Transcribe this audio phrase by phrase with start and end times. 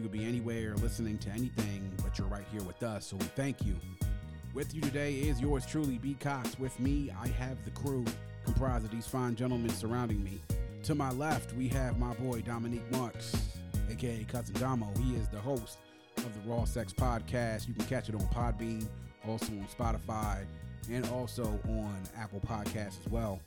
[0.00, 3.26] You could be anywhere listening to anything, but you're right here with us, so we
[3.36, 3.76] thank you.
[4.54, 6.16] With you today is yours truly, B.
[6.18, 6.58] Cox.
[6.58, 8.06] With me, I have the crew
[8.42, 10.40] comprised of these fine gentlemen surrounding me.
[10.84, 13.36] To my left, we have my boy Dominique Marks,
[13.90, 14.90] aka Cousin Damo.
[15.02, 15.76] He is the host
[16.16, 17.68] of the Raw Sex Podcast.
[17.68, 18.86] You can catch it on Podbean,
[19.28, 20.46] also on Spotify,
[20.90, 23.38] and also on Apple Podcasts as well.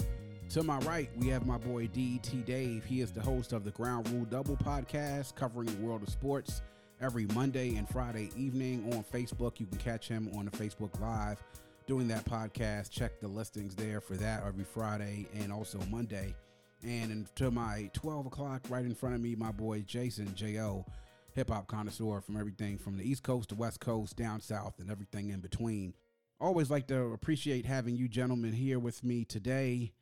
[0.53, 2.85] To my right, we have my boy DT Dave.
[2.85, 6.61] He is the host of the Ground Rule Double podcast covering the world of sports
[7.01, 9.59] every Monday and Friday evening on Facebook.
[9.59, 11.43] You can catch him on the Facebook Live
[11.87, 12.91] doing that podcast.
[12.91, 16.35] Check the listings there for that every Friday and also Monday.
[16.83, 20.85] And to my 12 o'clock, right in front of me, my boy Jason J.O.,
[21.33, 24.91] hip hop connoisseur from everything from the East Coast to West Coast, down south, and
[24.91, 25.95] everything in between.
[26.39, 29.93] Always like to appreciate having you gentlemen here with me today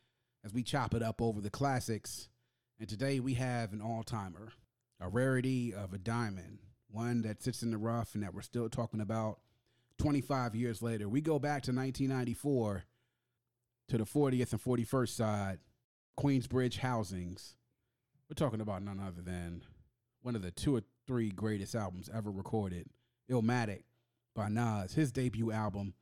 [0.43, 2.29] as we chop it up over the classics.
[2.79, 4.53] And today we have an all timer,
[4.99, 8.69] a rarity of a diamond, one that sits in the rough and that we're still
[8.69, 9.39] talking about
[9.99, 11.07] 25 years later.
[11.07, 12.83] We go back to 1994
[13.89, 15.59] to the 40th and 41st side,
[16.19, 17.55] Queensbridge Housings.
[18.29, 19.63] We're talking about none other than
[20.21, 22.87] one of the two or three greatest albums ever recorded,
[23.29, 23.83] Illmatic
[24.35, 25.93] by Nas, his debut album,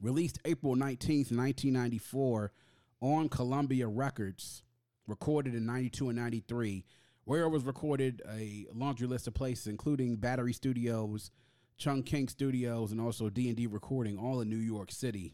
[0.00, 2.52] released April 19th, 1994
[3.00, 4.62] on Columbia Records,
[5.06, 6.84] recorded in 92 and 93,
[7.24, 11.30] where it was recorded a laundry list of places, including Battery Studios,
[11.76, 15.32] Chung King Studios, and also D&D Recording, all in New York City.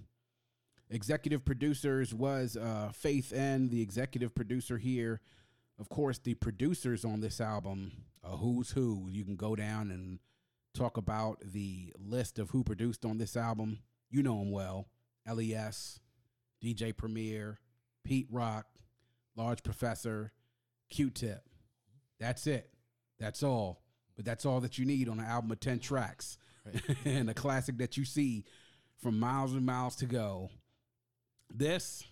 [0.89, 5.21] Executive producers was uh, Faith N, the executive producer here.
[5.81, 9.09] Of course, the producers on this album, a who's who.
[9.11, 10.21] You can go down and
[10.75, 13.81] talk about the list of who produced on this album.
[14.11, 14.87] You know them well.
[15.29, 15.99] LES,
[16.63, 17.59] DJ Premier,
[18.05, 18.67] Pete Rock,
[19.37, 20.33] Large Professor,
[20.91, 21.43] Q Tip.
[22.19, 22.71] That's it.
[23.19, 23.83] That's all.
[24.17, 26.83] But that's all that you need on an album of 10 tracks right.
[27.05, 28.45] and a classic that you see
[29.03, 30.51] from miles and miles to go.
[31.53, 32.03] This,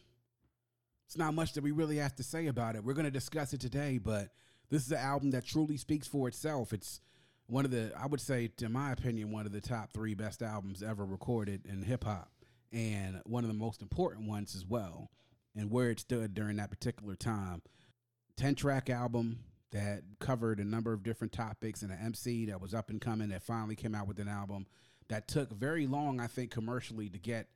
[1.07, 2.85] it's not much that we really have to say about it.
[2.85, 4.29] We're going to discuss it today, but
[4.71, 6.73] this is an album that truly speaks for itself.
[6.73, 7.01] It's
[7.47, 10.43] one of the, I would say, in my opinion, one of the top three best
[10.43, 12.31] albums ever recorded in hip hop
[12.75, 15.11] and one of the most important ones as well,
[15.57, 17.63] and where it stood during that particular time.
[18.37, 19.39] 10 track album
[19.71, 23.29] that covered a number of different topics and an MC that was up and coming
[23.29, 24.67] that finally came out with an album
[25.09, 27.49] that took very long, I think, commercially to get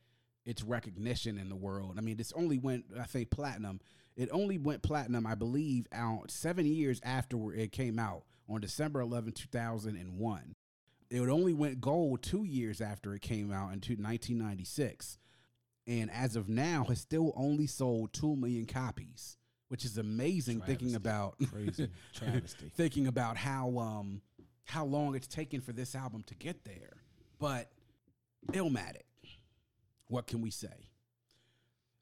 [0.44, 1.94] its recognition in the world.
[1.98, 3.80] I mean, this only went, I think, platinum.
[4.16, 9.00] It only went platinum, I believe, out seven years after it came out on December
[9.00, 10.54] 11, 2001
[11.10, 15.18] it only went gold two years after it came out in 1996
[15.86, 19.36] and as of now has still only sold 2 million copies
[19.68, 20.72] which is amazing travesty.
[20.78, 21.88] thinking about crazy.
[22.14, 22.70] Travesty.
[22.74, 24.22] thinking about how um
[24.64, 26.98] how long it's taken for this album to get there.
[27.38, 27.70] But
[28.52, 29.02] illmatic
[30.08, 30.88] what can we say?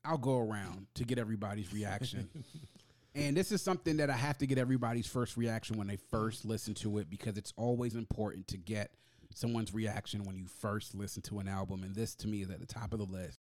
[0.05, 2.29] I'll go around to get everybody's reaction
[3.17, 6.45] And this is something that I have to get everybody's first reaction when they first
[6.45, 8.91] listen to it because it's always important to get
[9.35, 11.83] someone's reaction when you first listen to an album.
[11.83, 13.39] And this to me is at the top of the list.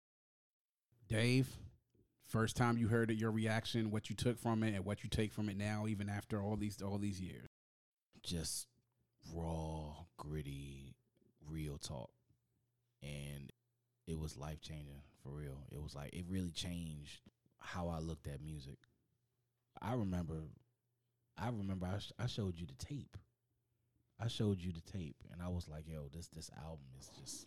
[1.08, 1.48] Dave,
[2.28, 5.08] first time you heard it, your reaction, what you took from it, and what you
[5.08, 7.48] take from it now, even after all these all these years.
[8.22, 8.66] Just
[9.34, 10.96] raw, gritty,
[11.48, 12.10] real talk.
[13.02, 13.50] And
[14.06, 15.64] it was life changing for real.
[15.70, 17.22] It was like it really changed
[17.58, 18.76] how I looked at music.
[19.82, 20.44] I remember,
[21.36, 23.16] I remember I, sh- I showed you the tape.
[24.20, 27.46] I showed you the tape, and I was like, "Yo, this this album is just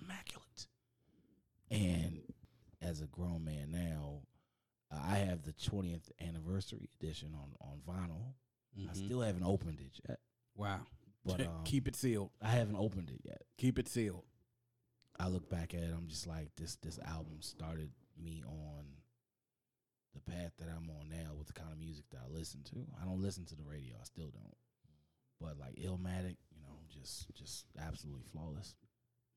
[0.00, 0.66] immaculate."
[1.70, 2.22] And
[2.80, 4.22] as a grown man now,
[4.90, 8.32] I have the 20th anniversary edition on on vinyl.
[8.78, 8.90] Mm-hmm.
[8.90, 10.20] I still haven't opened it yet.
[10.56, 10.80] Wow!
[11.24, 12.30] But um, keep it sealed.
[12.40, 13.42] I haven't opened it yet.
[13.58, 14.24] Keep it sealed.
[15.18, 15.92] I look back at it.
[15.94, 16.76] I'm just like this.
[16.76, 18.59] This album started me on
[20.60, 22.76] that I'm on now with the kind of music that I listen to.
[23.00, 23.96] I don't listen to the radio.
[24.00, 24.56] I still don't.
[25.40, 28.74] But like Illmatic, you know, just just absolutely flawless.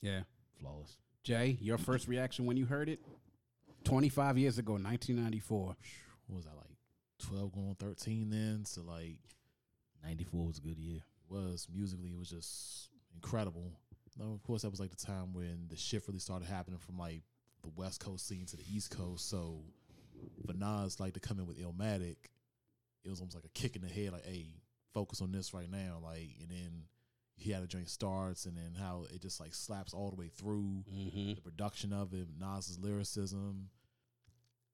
[0.01, 0.21] Yeah.
[0.59, 0.97] Flawless.
[1.23, 2.99] Jay, your first reaction when you heard it?
[3.85, 5.75] 25 years ago, 1994.
[6.27, 6.75] What was that like
[7.29, 8.65] 12 going on 13 then?
[8.65, 9.17] So like
[10.03, 10.99] 94 was a good year.
[11.29, 13.71] Was musically it was just incredible.
[14.19, 16.97] Now, of course, that was like the time when the shift really started happening from
[16.97, 17.23] like
[17.63, 19.29] the West Coast scene to the East Coast.
[19.29, 19.61] So
[20.45, 22.17] for Nas, like to come in with Illmatic,
[23.03, 24.47] it was almost like a kick in the head, like, hey,
[24.93, 25.99] focus on this right now.
[26.03, 26.83] Like, and then
[27.35, 30.29] he had a joint starts, and then how it just like slaps all the way
[30.29, 31.33] through Mm-hmm.
[31.33, 33.69] the production of it, Nas's lyricism,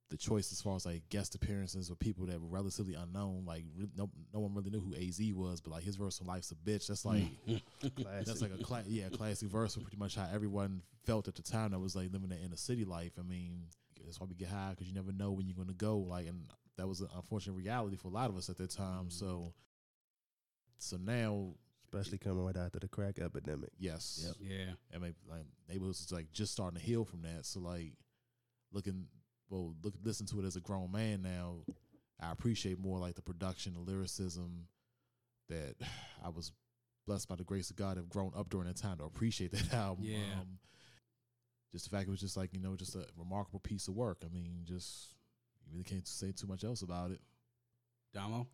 [0.10, 3.44] the choice as far as like guest appearances with people that were relatively unknown.
[3.46, 6.28] Like re- no, no one really knew who Az was, but like his verse on
[6.28, 7.24] "Life's a Bitch," that's like
[8.26, 11.44] that's like a cla- yeah classic verse for pretty much how everyone felt at the
[11.44, 13.14] time that was like living that inner city life.
[13.20, 13.66] I mean,
[14.10, 15.98] that's why we get high because you never know when you're going to go.
[16.00, 16.46] Like, and
[16.78, 19.10] that was an unfortunate reality for a lot of us at that time.
[19.10, 19.54] So,
[20.78, 21.54] so now,
[21.84, 23.70] especially coming right after the crack epidemic.
[23.78, 24.36] yes, Yep.
[24.40, 24.74] Yeah.
[24.92, 27.46] And mean, like neighborhoods is like just starting to heal from that.
[27.46, 27.94] So like
[28.72, 29.06] looking,
[29.50, 31.58] well, look, listen to it as a grown man now.
[32.22, 34.68] I appreciate more like the production, the lyricism
[35.50, 35.76] that
[36.26, 36.52] I was
[37.08, 39.74] blessed by the grace of God have grown up during that time to appreciate that
[39.74, 40.06] album.
[40.06, 40.18] Yeah.
[40.40, 40.60] Um,
[41.72, 44.24] just the fact it was just like you know just a remarkable piece of work.
[44.26, 45.16] I mean, just
[45.66, 47.20] you really can't say too much else about it.
[48.14, 48.48] Damo.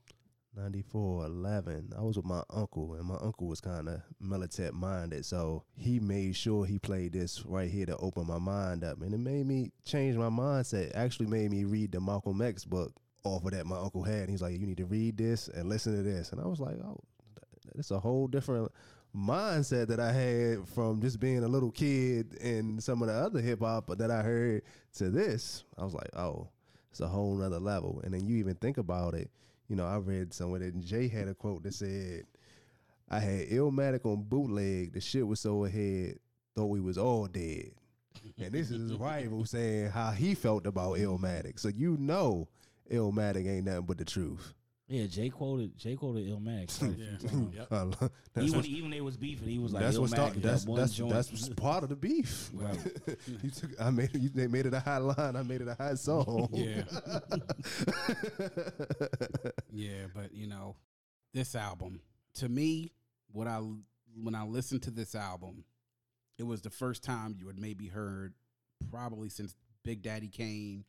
[0.57, 1.93] 94, 11.
[1.97, 5.25] I was with my uncle, and my uncle was kind of militant minded.
[5.25, 9.01] So he made sure he played this right here to open my mind up.
[9.01, 10.95] And it made me change my mindset.
[10.95, 14.21] Actually, made me read the Malcolm X book off of that my uncle had.
[14.21, 16.31] And he's like, You need to read this and listen to this.
[16.31, 16.99] And I was like, Oh,
[17.77, 18.71] it's a whole different
[19.15, 23.41] mindset that I had from just being a little kid and some of the other
[23.41, 24.63] hip hop that I heard
[24.97, 25.63] to this.
[25.77, 26.49] I was like, Oh,
[26.91, 28.01] it's a whole nother level.
[28.03, 29.29] And then you even think about it
[29.67, 32.23] you know, I read somewhere that Jay had a quote that said,
[33.09, 34.93] I had Illmatic on bootleg.
[34.93, 36.19] The shit was so ahead,
[36.55, 37.71] thought we was all dead.
[38.39, 41.59] And this is his rival saying how he felt about Illmatic.
[41.59, 42.47] So you know
[42.91, 44.53] Illmatic ain't nothing but the truth.
[44.87, 46.77] Yeah, Jay quoted Jay quoted Illmatic.
[46.77, 46.91] quite
[47.23, 47.63] a few Yeah.
[47.71, 48.11] Yep.
[48.33, 50.41] That's Even what, even they was beefing, he was like, that's what Illmatic start, is
[50.43, 51.13] that's that that's joint.
[51.13, 52.51] that's part of the beef.
[52.53, 52.77] Right.
[53.43, 55.75] you took I made you they made it a hot line, I made it a
[55.75, 56.49] hot song.
[56.51, 56.83] Yeah.
[59.71, 60.75] Yeah, but you know,
[61.33, 62.01] this album
[62.35, 62.91] to me,
[63.31, 63.59] what I
[64.21, 65.63] when I listened to this album,
[66.37, 68.33] it was the first time you had maybe heard,
[68.91, 70.85] probably since Big Daddy Kane,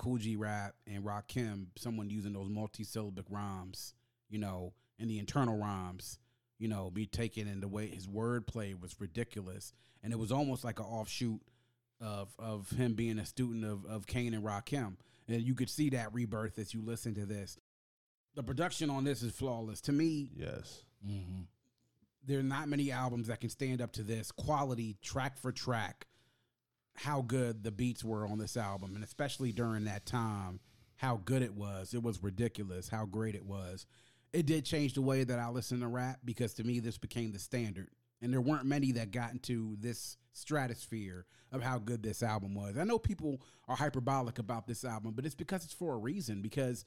[0.00, 3.92] Kool G Rap, and Rakim, someone using those multi-syllabic rhymes,
[4.30, 6.18] you know, and the internal rhymes,
[6.58, 10.64] you know, be taken in the way his wordplay was ridiculous, and it was almost
[10.64, 11.42] like an offshoot
[12.00, 14.96] of of him being a student of of Kane and Rakim,
[15.28, 17.58] and you could see that rebirth as you listen to this.
[18.36, 20.82] The production on this is flawless to me yes.
[21.06, 21.46] Mhm.
[22.24, 26.06] there are not many albums that can stand up to this quality track for track
[27.02, 30.60] how good the beats were on this album and especially during that time
[30.96, 31.94] how good it was.
[31.94, 33.86] It was ridiculous how great it was.
[34.34, 37.32] It did change the way that i listen to rap because to me this became
[37.32, 37.88] the standard.
[38.20, 42.76] And there weren't many that got into this stratosphere of how good this album was.
[42.76, 46.42] I know people are hyperbolic about this album but it's because it's for a reason.
[46.42, 46.84] Because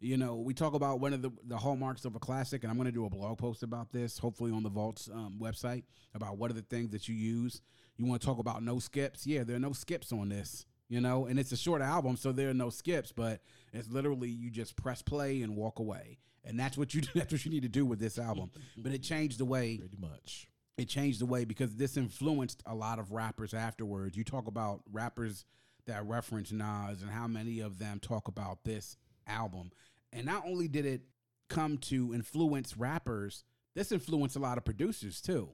[0.00, 2.76] you know, we talk about one of the, the hallmarks of a classic, and I'm
[2.76, 6.38] going to do a blog post about this, hopefully on the Vault's um, website, about
[6.38, 7.60] what are the things that you use.
[7.96, 9.26] You want to talk about no skips?
[9.26, 12.32] Yeah, there are no skips on this, you know, and it's a short album, so
[12.32, 13.40] there are no skips, but
[13.72, 16.18] it's literally you just press play and walk away.
[16.44, 18.50] And that's what you that's what you need to do with this album.
[18.76, 20.48] but it changed the way Pretty much.
[20.78, 24.16] it changed the way because this influenced a lot of rappers afterwards.
[24.16, 25.44] You talk about rappers
[25.86, 28.96] that reference Nas and how many of them talk about this
[29.26, 29.70] album.
[30.12, 31.02] And not only did it
[31.48, 33.44] come to influence rappers,
[33.74, 35.50] this influenced a lot of producers too.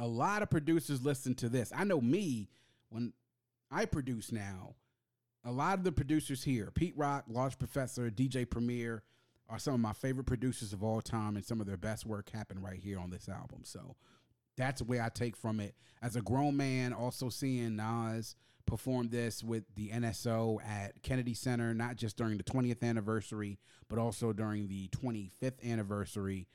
[0.00, 1.72] A lot of producers listen to this.
[1.76, 2.48] I know me
[2.88, 3.12] when
[3.70, 4.74] I produce now,
[5.44, 9.02] a lot of the producers here, Pete Rock, Large Professor, DJ Premier,
[9.50, 12.30] are some of my favorite producers of all time, and some of their best work
[12.30, 13.60] happened right here on this album.
[13.62, 13.94] So
[14.56, 15.74] that's the way I take from it.
[16.00, 21.74] As a grown man, also seeing Nas perform this with the NSO at Kennedy Center,
[21.74, 26.46] not just during the 20th anniversary, but also during the 25th anniversary.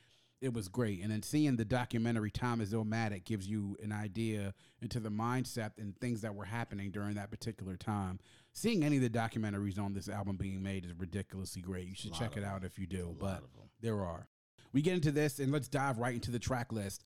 [0.42, 1.02] It was great.
[1.02, 5.72] And then seeing the documentary Time is Illmatic gives you an idea into the mindset
[5.78, 8.20] and things that were happening during that particular time.
[8.54, 11.88] Seeing any of the documentaries on this album being made is ridiculously great.
[11.88, 13.16] You should check it out if you do.
[13.20, 13.70] But lot of them.
[13.82, 14.28] there are.
[14.72, 17.06] We get into this and let's dive right into the track list.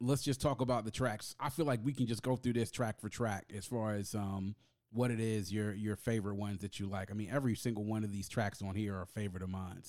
[0.00, 1.34] Let's just talk about the tracks.
[1.40, 4.14] I feel like we can just go through this track for track as far as
[4.14, 4.54] um
[4.90, 7.10] what it is your your favorite ones that you like.
[7.10, 9.82] I mean, every single one of these tracks on here are a favorite of mine.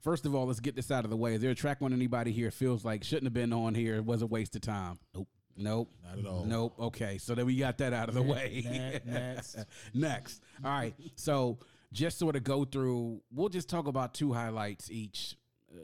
[0.00, 1.34] First of all, let's get this out of the way.
[1.34, 3.96] Is there a track on anybody here feels like shouldn't have been on here?
[3.96, 4.98] It was a waste of time.
[5.14, 5.28] Nope.
[5.56, 5.90] Nope.
[6.04, 6.44] Not at all.
[6.44, 6.74] Nope.
[6.78, 7.18] Okay.
[7.18, 9.00] So then we got that out of the way.
[9.04, 9.56] next.
[9.92, 10.42] next.
[10.64, 10.94] All right.
[11.16, 11.58] So
[11.92, 15.36] just sort of go through, we'll just talk about two highlights each
[15.74, 15.78] uh,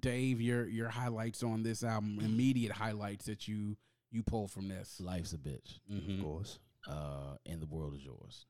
[0.00, 3.76] Dave, your your highlights on this album, immediate highlights that you
[4.10, 5.00] you pull from this.
[5.00, 5.80] Life's a bitch.
[5.90, 6.18] Mhm.
[6.18, 6.58] Of course.
[6.88, 8.46] Uh, and the world is yours.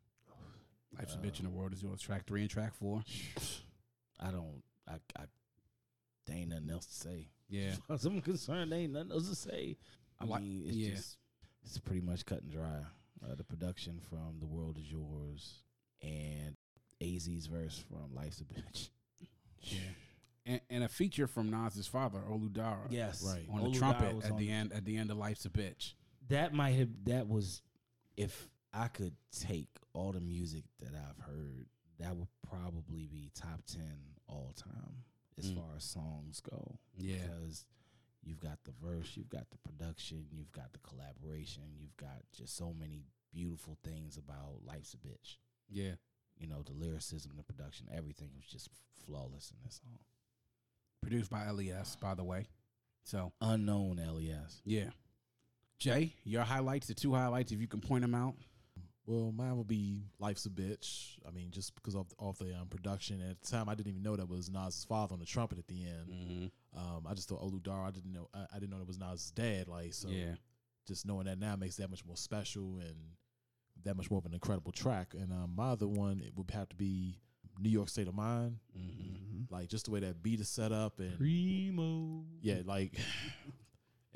[0.96, 2.00] Life's a bitch and the world is yours.
[2.00, 3.02] Track three and track four.
[4.20, 4.62] I don't.
[4.88, 4.94] I.
[5.16, 5.24] I
[6.26, 7.28] there ain't nothing else to say.
[7.50, 9.76] Yeah, As far as I'm concerned, there ain't nothing else to say.
[10.18, 10.90] I Like- mean, it's yeah.
[10.94, 11.18] just
[11.64, 12.82] it's pretty much cut and dry.
[13.22, 15.62] Uh, the production from "The World Is Yours"
[16.02, 16.56] and
[17.02, 18.88] AZ's verse from "Life's a Bitch."
[19.62, 19.78] yeah.
[20.46, 22.86] And, and a feature from Nas's father, Olu Dara.
[22.90, 23.46] Yes, Right.
[23.50, 24.72] on the trumpet at on the end.
[24.74, 25.94] At the end of Life's a bitch.
[26.28, 26.88] That might have.
[27.04, 27.62] That was
[28.16, 31.66] if I could take all the music that I've heard,
[31.98, 35.04] that would probably be top ten all time
[35.38, 35.56] as Mm.
[35.56, 36.78] far as songs go.
[36.96, 37.26] Yeah.
[37.26, 37.66] because
[38.22, 42.56] you've got the verse, you've got the production, you've got the collaboration, you've got just
[42.56, 45.36] so many beautiful things about Life's a Bitch.
[45.68, 45.96] Yeah,
[46.36, 48.68] You know, the lyricism, the production, everything was just
[49.04, 49.98] flawless in this song.
[51.00, 52.46] produced by Les, by the way.
[53.02, 54.62] So Unknown LES.
[54.64, 54.90] yeah.
[55.78, 58.36] Jay, your highlights, the two highlights, if you can point them out.
[59.06, 62.68] Well, mine would be "Life's a Bitch." I mean, just because of off the um,
[62.70, 63.20] production.
[63.20, 65.66] At the time, I didn't even know that was Nas's father on the trumpet at
[65.66, 66.08] the end.
[66.10, 66.78] Mm-hmm.
[66.78, 67.86] Um, I just thought Oludar.
[67.86, 68.28] I didn't know.
[68.34, 69.68] I, I didn't know it was Nas's dad.
[69.68, 70.34] Like, so yeah,
[70.86, 72.96] just knowing that now makes that much more special and
[73.84, 75.12] that much more of an incredible track.
[75.12, 77.18] And um, my other one it would have to be
[77.60, 78.56] New York State of Mind.
[78.76, 79.42] mm-hmm.
[79.44, 79.50] Mhm.
[79.50, 82.24] Like just the way that beat is set up and Primo.
[82.40, 82.98] yeah, like.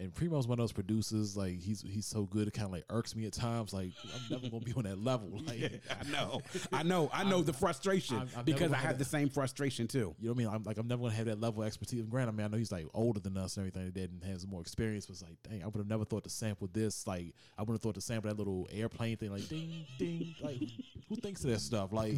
[0.01, 2.85] And Primo's one of those producers, like he's he's so good, it kind of like
[2.89, 3.73] irks me at times.
[3.73, 5.29] Like I'm never gonna be on that level.
[5.47, 6.41] Like I know,
[6.73, 9.89] I know, I know the frustration I'm- I'm because I gonna- have the same frustration
[9.89, 10.15] too.
[10.21, 10.49] You know what I mean?
[10.55, 11.99] I'm like, I'm never gonna have that level of expertise.
[12.01, 14.11] And granted, I mean, I know he's like older than us and everything like that,
[14.13, 15.07] and has more experience.
[15.07, 17.05] But it's like, dang, I would have never thought to sample this.
[17.05, 20.33] Like, I would have thought to sample that little airplane thing, like ding, ding.
[20.41, 20.61] Like,
[21.09, 21.93] who thinks of that stuff?
[21.93, 22.15] Like,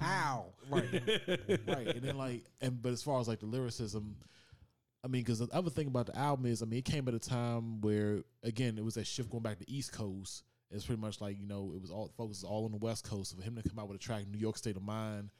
[0.00, 0.46] How?
[0.70, 0.84] right,
[1.66, 1.88] right.
[1.88, 4.16] And then like, and but as far as like the lyricism,
[5.04, 7.14] I mean, because the other thing about the album is, I mean, it came at
[7.14, 10.44] a time where again, it was that shift going back to East Coast.
[10.70, 13.30] It's pretty much like you know, it was all focus all on the West Coast.
[13.30, 15.30] So for him to come out with a track, New York State of Mind,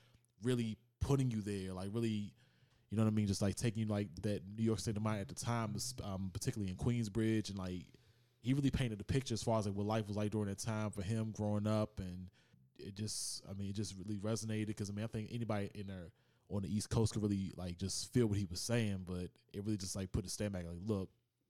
[0.43, 2.33] really putting you there, like really,
[2.91, 5.03] you know what I mean, just like taking you like that New York State of
[5.03, 5.75] Mind at the time,
[6.05, 7.85] um, particularly in Queensbridge, and like
[8.41, 10.59] he really painted the picture as far as like what life was like during that
[10.59, 12.29] time for him growing up, and
[12.79, 15.89] it just, I mean, it just really resonated because I mean, I think anybody in
[15.89, 16.11] there
[16.51, 19.65] on the East Coast could really like just feel what he was saying, but it
[19.65, 21.09] really just like put a stand back, like, look,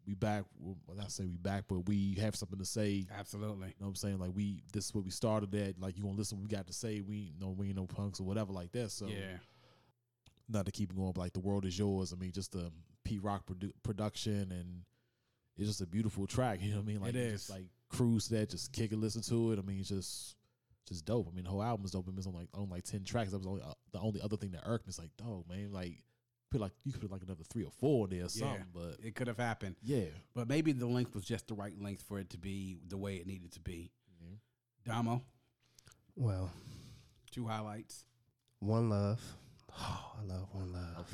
[0.09, 0.45] we back.
[0.59, 3.07] Well, not say we back, but we have something to say.
[3.17, 3.69] Absolutely.
[3.69, 4.19] You know what I'm saying?
[4.19, 5.79] Like we, this is what we started at.
[5.79, 6.39] Like you gonna listen?
[6.39, 7.03] What we got to say?
[7.03, 8.91] We know we ain't no punks or whatever like that.
[8.91, 9.37] So yeah.
[10.49, 12.15] not to keep going, but like the world is yours.
[12.15, 12.73] I mean, just the
[13.05, 14.83] Pete Rock produ- production and
[15.59, 16.61] it's just a beautiful track.
[16.63, 17.01] You know what I mean?
[17.01, 17.33] Like It is.
[17.33, 19.59] just like cruise that, just kick and listen to it.
[19.59, 20.37] I mean, it's just
[20.89, 21.29] just dope.
[21.31, 22.09] I mean, the whole album is dope.
[22.17, 23.31] It's on like on like ten tracks.
[23.31, 24.91] That was only uh, the only other thing that irked me.
[24.91, 26.03] It's like, dog, man, like
[26.51, 28.65] put like you could put like another three or four in there or something.
[28.73, 32.03] But It could have happened, yeah, but maybe the length was just the right length
[32.09, 33.93] for it to be the way it needed to be.
[34.23, 34.39] Mhm.
[34.85, 35.23] Damo,
[36.17, 36.51] Well,
[37.31, 38.05] two highlights.
[38.61, 39.21] One Love.
[39.79, 41.13] Oh, I love One Love.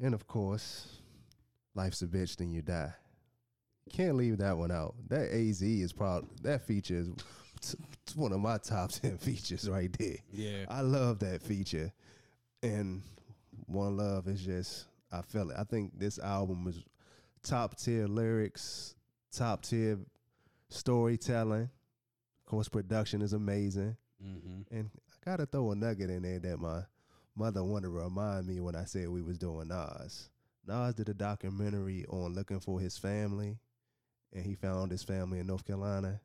[0.00, 0.98] And of course,
[1.74, 2.94] Life's a Bitch, Then You Die.
[3.92, 4.94] Can't leave that one out.
[5.08, 7.10] That AZ is probably, that feature is
[7.62, 10.16] t- t- one of my top 10 features right there.
[10.32, 10.66] Yeah.
[10.68, 11.92] I love that feature.
[12.62, 13.02] And
[13.66, 15.56] One Love is just, I feel it.
[15.58, 16.82] I think this album is
[17.42, 18.94] top tier lyrics,
[19.32, 19.98] top tier
[20.68, 21.62] storytelling.
[21.62, 23.96] Of course, production is amazing.
[24.24, 24.76] Mm-hmm.
[24.76, 26.82] And I gotta throw a nugget in there that my
[27.34, 30.28] mother wanted to remind me when I said we was doing Nas.
[30.66, 33.58] Nas did a documentary on looking for his family,
[34.32, 36.20] and he found his family in North Carolina.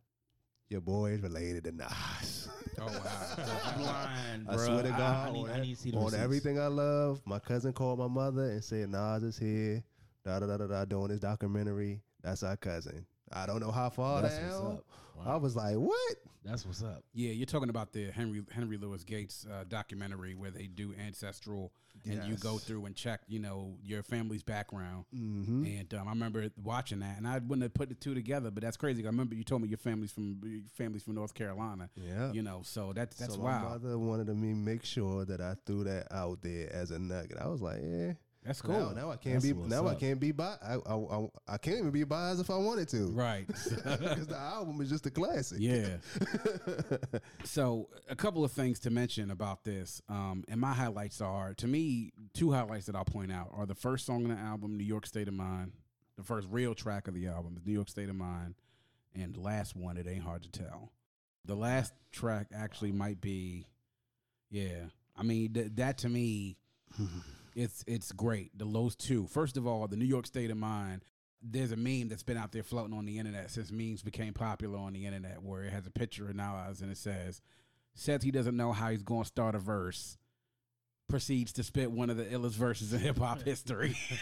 [0.69, 2.49] Your boy is related to Nas.
[2.79, 2.91] Oh wow.
[3.75, 4.65] I'm lying, I bro.
[4.65, 7.39] swear to God, I, need, on, I need to see on everything I love, my
[7.39, 9.83] cousin called my mother and said Nas is here.
[10.25, 12.01] Da da da da da, doing his documentary.
[12.21, 13.05] That's our cousin.
[13.31, 14.71] I don't know how far That's what's down.
[14.73, 14.83] up.
[15.25, 16.15] I was like, what?
[16.47, 17.03] That's what's up.
[17.13, 21.73] Yeah, you're talking about the Henry Henry Louis Gates uh, documentary where they do ancestral,
[22.05, 25.05] and you go through and check, you know, your family's background.
[25.13, 25.65] Mm-hmm.
[25.65, 28.63] And um, I remember watching that, and I wouldn't have put the two together, but
[28.63, 29.03] that's crazy.
[29.03, 31.89] I remember you told me your family's from your family's from North Carolina.
[31.95, 32.31] Yeah.
[32.31, 33.83] You know, so that's that's so my wild.
[33.83, 37.37] mother wanted me make sure that I threw that out there as a nugget.
[37.39, 38.13] I was like, yeah.
[38.47, 38.93] That's cool.
[38.95, 39.51] now I can't That's be.
[39.53, 40.55] what's Now I can't be bi.
[40.63, 43.07] I, I, I, I can't even be biased if I wanted to.
[43.11, 43.45] Right.
[43.97, 45.57] Because the album is just a classic.
[45.59, 45.97] yeah.
[47.43, 51.67] So a couple of things to mention about this, um, and my highlights are to
[51.67, 54.83] me two highlights that I'll point out are the first song on the album, "New
[54.83, 55.71] York State of Mind,"
[56.17, 58.55] the first real track of the album is "New York State of Mind,"
[59.15, 60.91] and the last one, "It Ain't Hard to Tell."
[61.45, 63.65] The last track actually might be,
[64.49, 64.87] yeah.
[65.15, 66.57] I mean th- that to me
[67.57, 68.55] It's it's great.
[68.55, 69.25] The Lowe's two.
[69.25, 71.01] First of all, the New York State of Mind.
[71.41, 74.77] There's a meme that's been out there floating on the internet since memes became popular
[74.77, 77.41] on the internet, where it has a picture of Nas and it says,
[77.95, 80.17] "Says he doesn't know how he's going to start a verse."
[81.09, 83.95] Proceeds to spit one of the illest verses in hip hop history,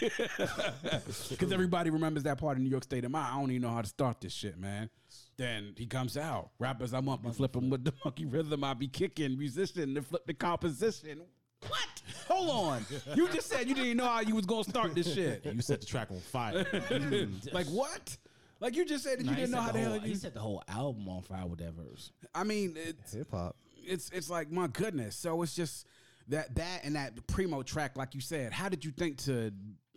[1.28, 3.26] because everybody remembers that part of New York State of Mind.
[3.26, 4.88] I don't even know how to start this shit, man.
[5.36, 8.62] Then he comes out, rappers, I'm up and flip 'em with the monkey rhythm.
[8.62, 11.22] I be kicking, musician, to flip the composition.
[11.68, 12.02] What?
[12.28, 12.86] Hold on.
[13.14, 15.44] You just said you didn't know how you was gonna start this shit.
[15.54, 16.66] You set the track on fire.
[17.52, 18.16] Like what?
[18.58, 19.90] Like you just said that Nah, you he didn't know set how the the hell
[19.92, 20.08] whole, you.
[20.08, 22.10] he set the whole album on fire with that verse.
[22.34, 23.54] I mean, it's Hip hop.
[23.84, 25.14] it's it's like my goodness.
[25.16, 25.86] So it's just
[26.28, 28.52] that that and that primo track, like you said.
[28.52, 29.52] How did you think to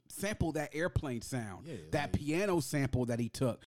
[0.10, 1.66] sample that airplane sound?
[1.66, 3.66] Yeah, that piano sample that he took.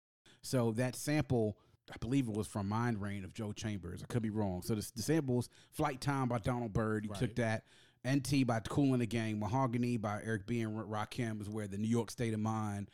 [0.43, 1.57] So that sample,
[1.91, 4.03] I believe it was from Mind Rain of Joe Chambers.
[4.03, 4.61] I could be wrong.
[4.63, 7.65] So the, the samples, Flight Time by Donald Byrd, you took that.
[8.07, 10.61] NT by Kool and the Gang, Mahogany by Eric B.
[10.61, 12.91] and Rakim is where the New York State of Mind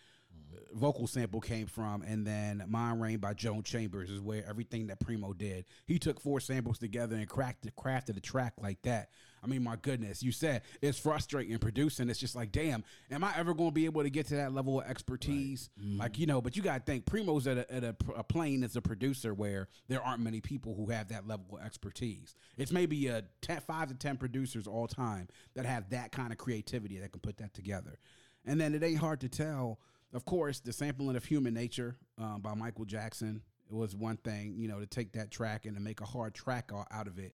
[0.72, 5.00] vocal sample came from, and then Mind Rain by Joe Chambers is where everything that
[5.00, 5.64] Primo did.
[5.86, 9.10] He took four samples together and cracked crafted a track like that.
[9.42, 12.10] I mean, my goodness, you said it's frustrating producing.
[12.10, 14.52] It's just like, damn, am I ever going to be able to get to that
[14.52, 15.70] level of expertise?
[15.80, 15.98] Mm-hmm.
[15.98, 18.62] Like, you know, but you got to think Primo's at a, at a, a plane
[18.62, 22.34] as a producer where there aren't many people who have that level of expertise.
[22.58, 26.38] It's maybe a 10, five to 10 producers all time that have that kind of
[26.38, 27.98] creativity that can put that together.
[28.44, 29.78] And then it ain't hard to tell.
[30.12, 34.54] Of course, the sampling of Human Nature um, by Michael Jackson it was one thing,
[34.56, 37.34] you know, to take that track and to make a hard track out of it.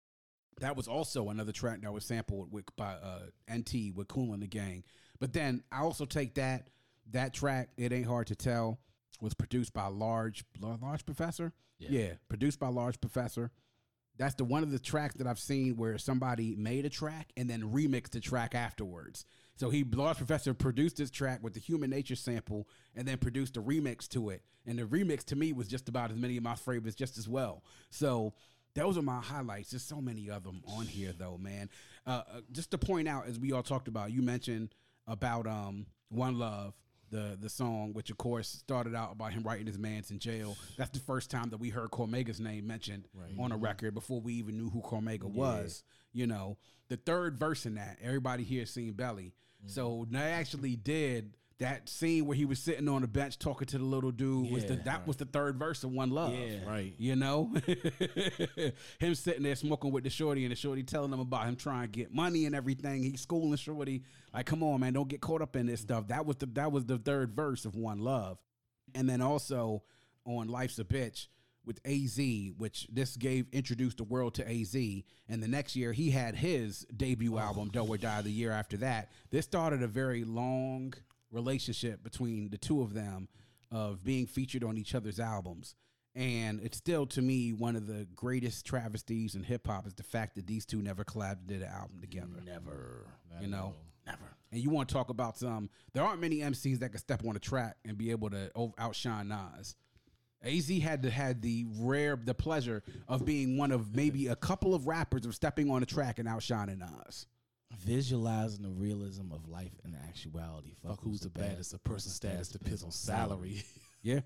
[0.60, 4.41] That was also another track that was sampled with by uh, NT with Kool and
[4.41, 4.84] the Gang.
[5.20, 6.70] But then I also take that
[7.12, 7.70] that track.
[7.77, 8.79] It ain't hard to tell
[9.22, 11.53] was produced by Large Large Professor.
[11.77, 11.89] Yeah.
[12.29, 13.51] produced by Large Professor.
[14.17, 17.50] That's the one of the tracks that I've seen where somebody made a track and
[17.50, 19.25] then remixed the track afterwards.
[19.58, 23.58] So he Large Professor produced this track with the Human Nature sample and then produced
[23.58, 24.42] a remix to it.
[24.66, 27.30] And the remix to me was just about as many of my favorites just as
[27.30, 27.64] well.
[27.90, 28.34] So
[28.74, 29.72] those are my highlights.
[29.72, 31.70] There's so many of them on here though, man.
[32.06, 34.76] Uh, uh, just to point out, as we all talked about, you mentioned
[35.08, 36.74] about um, One Love,
[37.15, 40.58] the the song, which of course started out about him writing his man's in jail.
[40.78, 43.08] That's the first time that we heard Cormega's name mentioned
[43.39, 43.63] on a mm-hmm.
[43.63, 45.84] record before we even knew who Cormega was.
[46.13, 46.58] You know,
[46.89, 49.34] the third verse in that, everybody here seen Belly.
[49.63, 49.69] Mm-hmm.
[49.69, 53.78] So they actually did that scene where he was sitting on the bench talking to
[53.78, 54.52] the little dude.
[54.52, 56.34] was the Yeah, that was the third verse of One Love.
[56.34, 56.68] Yeah.
[56.68, 56.94] right.
[56.98, 57.54] You know,
[59.00, 61.84] him sitting there smoking with the shorty and the shorty telling him about him trying
[61.84, 63.04] to get money and everything.
[63.04, 66.26] He's schooling shorty like, "Come on, man, don't get caught up in this stuff." That
[66.26, 68.38] was the that was the third verse of One Love,
[68.94, 69.84] and then also
[70.26, 71.28] on Life's a Bitch
[71.65, 72.20] with AZ,
[72.58, 76.86] which this gave introduced the world to AZ, and the next year he had his
[76.96, 77.39] debut oh.
[77.39, 80.94] album "Do or Die." The year after that, this started a very long
[81.36, 83.28] relationship between the two of them
[83.71, 85.76] of being featured on each other's albums.
[86.15, 90.04] And it's still to me one of the greatest travesties in hip hop is the
[90.04, 92.41] fact that these two never collabed and did an album together.
[92.45, 93.06] Never.
[93.41, 93.74] You know,
[94.08, 94.38] Never.
[94.52, 95.69] and you want to talk about some?
[95.93, 99.28] There aren't many MCs that can step on a track and be able to outshine
[99.28, 99.76] Nas.
[100.41, 104.74] Az had to had the rare, the pleasure of being one of maybe a couple
[104.74, 107.26] of rappers of stepping on a track and outshining Nas.
[107.73, 110.73] Visualizing the realism of life and actuality.
[110.82, 111.73] Fuck, Fuck who's the baddest?
[111.73, 113.63] A person's status depends on salary.
[114.04, 114.19] Yeah,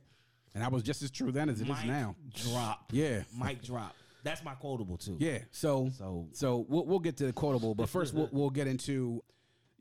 [0.53, 2.13] and that was just as true then as it is Mic now.
[2.33, 2.89] Drop.
[2.91, 3.95] Yeah, Mic drop.
[4.25, 5.15] That's my quotable too.
[5.19, 5.37] yeah.
[5.51, 9.23] So So So we'll, we'll get to the quotable, but first we'll, we'll get into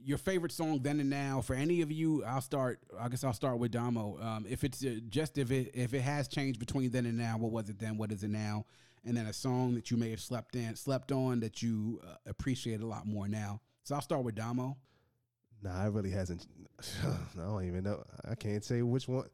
[0.00, 1.40] your favorite song then and now.
[1.40, 2.78] For any of you, I'll start.
[2.96, 4.20] I guess I'll start with Damo.
[4.22, 7.36] Um, if it's uh, just if it if it has changed between then and now,
[7.36, 7.98] what was it then?
[7.98, 8.66] What is it now?
[9.08, 12.16] And then a song that you may have slept in, slept on that you uh,
[12.26, 13.62] appreciate a lot more now.
[13.84, 14.76] So I'll start with Damo.
[15.62, 16.46] Nah, it really hasn't.
[17.04, 18.04] I don't even know.
[18.30, 19.26] I can't say which one.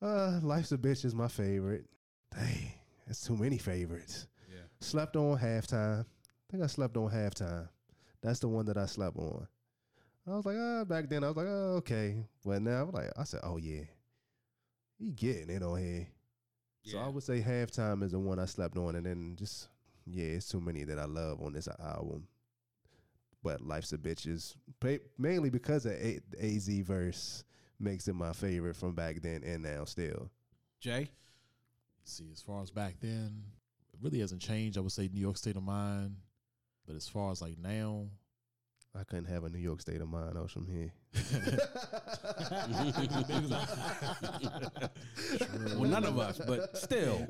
[0.00, 1.86] Uh, Life's a Bitch is my favorite.
[2.32, 2.72] Dang,
[3.04, 4.28] that's too many favorites.
[4.48, 4.62] Yeah.
[4.78, 6.02] Slept on halftime.
[6.02, 7.68] I think I slept on halftime.
[8.22, 9.44] That's the one that I slept on.
[10.24, 12.14] I was like, ah, back then I was like, oh, okay.
[12.44, 13.82] But now I'm like, I said, oh yeah,
[15.00, 16.06] he getting it on here.
[16.84, 19.68] So I would say halftime is the one I slept on, and then just
[20.06, 22.26] yeah, it's too many that I love on this album.
[23.42, 24.56] But Life's a Bitch is
[25.18, 27.44] mainly because of a- AZ verse
[27.78, 30.30] makes it my favorite from back then and now still.
[30.80, 31.10] Jay.
[32.04, 33.42] See, as far as back then,
[33.92, 34.76] it really hasn't changed.
[34.76, 36.16] I would say New York State of Mind.
[36.86, 38.08] But as far as like now,
[38.98, 40.92] I couldn't have a New York state of mind else from here.
[45.76, 47.26] Well, none of us, but still.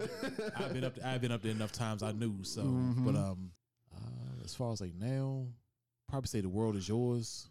[0.57, 0.95] I've been up.
[1.05, 2.03] I've been up there enough times.
[2.03, 2.43] I knew.
[2.43, 3.05] So, Mhm.
[3.05, 3.53] but um,
[3.95, 5.47] uh, as far as like now,
[6.09, 7.49] probably say the world is yours.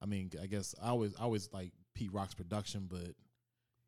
[0.00, 3.14] I mean, I guess I always I always like Pete Rock's production, but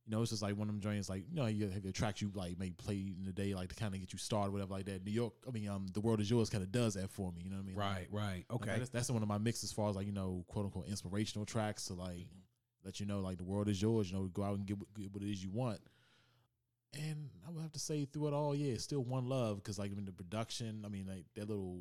[0.06, 1.90] you know, it's just like one of them joints like you know you have the
[1.92, 4.52] tracks you like maybe play in the day like to kind of get you started,
[4.52, 5.04] whatever like that.
[5.04, 7.42] New York, I mean, um, the world is yours kind of does that for me.
[7.44, 7.76] You know what I mean?
[7.76, 8.44] Right, right.
[8.48, 8.78] Like, Okay.
[8.78, 11.44] that's, that's one of my mixes as far as like you know, quote unquote, inspirational
[11.44, 12.28] tracks to like
[12.84, 14.10] let you know like the world is yours.
[14.10, 15.80] You know, go out and get, what- get what it is you want.
[16.94, 19.78] And I would have to say through it all, yeah, it's still one love because
[19.78, 21.80] like I mean the production, I mean like that little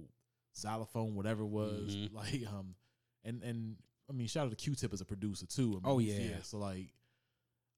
[0.55, 2.13] xylophone, whatever it was, Mhm.
[2.13, 2.75] like um,
[3.23, 3.77] and and
[4.09, 5.69] I mean shout out to Q-Tip as a producer too.
[5.71, 6.41] I mean, Oh, he's- yeah.
[6.41, 6.89] So like,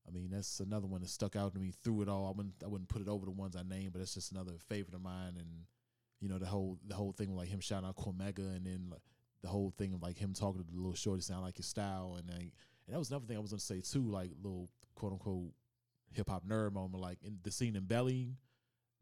[0.08, 2.28] I mean that's another one that stuck out to me through it all.
[2.28, 4.54] I wouldn't I wouldn't put it over the ones I named, but it's just another
[4.70, 5.34] favorite of mine.
[5.38, 5.66] And
[6.20, 8.88] you know the whole the whole thing with like him shouting out Cormega, and then
[8.92, 9.02] like,
[9.42, 12.16] the whole thing of like him talking to the little shorty sound like his style,
[12.18, 12.54] and like
[12.88, 15.52] and that was another thing I was gonna say too, like little quote unquote
[16.14, 18.36] hip hop nerd moment, like in the scene in Belly.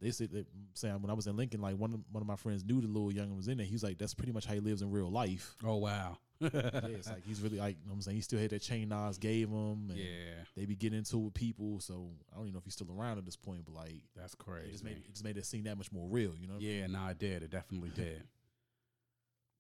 [0.02, 2.36] They said that saying when I was in Lincoln, like one of one of my
[2.36, 3.66] friends knew the little young was in there.
[3.66, 6.18] He was like, "That's pretty much how he lives in real life." oh wow.
[6.40, 8.62] Yeah, it's like he's really like you know what I'm saying he still had that
[8.62, 9.90] chain Nas gave him.
[9.90, 11.80] And yeah, they be getting into it with people.
[11.80, 14.34] So I don't even know if he's still around at this point, but like that's
[14.34, 14.72] it crazy.
[14.72, 16.34] just made it just made it seem that much more real.
[16.40, 16.56] You know?
[16.60, 17.44] yeah, no, it did.
[17.44, 18.24] It definitely did.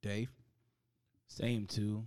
[0.01, 0.29] Dave.
[1.27, 2.05] Same too.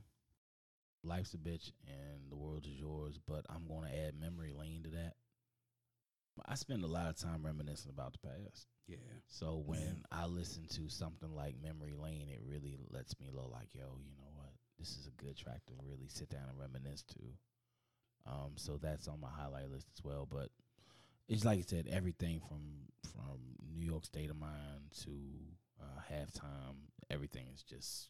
[1.03, 4.83] Life's a bitch and the world is yours, but I'm going to add memory lane
[4.85, 5.15] to that.
[6.47, 8.67] I spend a lot of time reminiscing about the past.
[8.87, 8.97] Yeah.
[9.27, 13.69] So when I listen to something like Memory Lane, it really lets me know, like,
[13.75, 14.28] yo, you know what?
[14.79, 17.21] This is a good track to really sit down and reminisce to.
[18.31, 20.27] Um, so that's on my highlight list as well.
[20.31, 20.51] But
[21.29, 22.63] it's like I said, everything from
[23.13, 23.39] from
[23.75, 25.11] New York State of Mind to
[25.81, 26.77] uh, halftime,
[27.11, 28.09] everything is just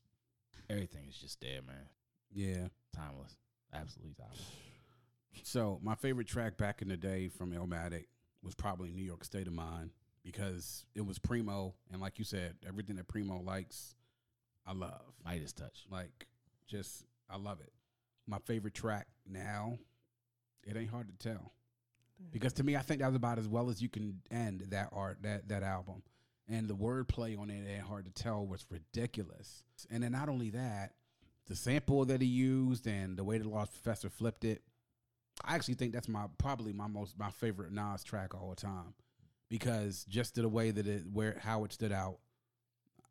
[0.68, 1.88] everything is just there, man.
[2.32, 2.68] Yeah.
[2.94, 3.36] Timeless,
[3.72, 4.52] absolutely timeless.
[5.44, 8.06] So my favorite track back in the day from Illmatic
[8.42, 9.90] was probably New York State of Mind
[10.24, 13.94] because it was Primo, and like you said, everything that Primo likes,
[14.66, 15.00] I love.
[15.24, 15.86] Midas touch.
[15.90, 16.26] Like,
[16.68, 17.72] just I love it.
[18.26, 19.78] My favorite track now,
[20.62, 21.52] it ain't hard to tell,
[22.30, 24.90] because to me, I think that was about as well as you can end that
[24.92, 26.02] art that that album,
[26.48, 29.62] and the wordplay on it ain't hard to tell was ridiculous.
[29.90, 30.92] And then not only that,
[31.46, 34.62] the sample that he used and the way the Large Professor flipped it,
[35.42, 38.92] I actually think that's my probably my most my favorite Nas track all the time,
[39.48, 42.18] because just to the way that it where how it stood out,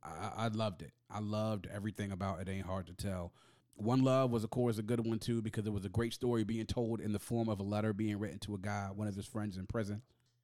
[0.03, 0.91] I, I loved it.
[1.09, 2.49] I loved everything about it.
[2.49, 3.33] Ain't hard to tell.
[3.77, 6.43] One Love was, of course, a good one too because it was a great story
[6.43, 9.15] being told in the form of a letter being written to a guy, one of
[9.15, 10.01] his friends in prison.